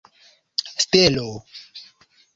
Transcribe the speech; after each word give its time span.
stelo 0.85 1.29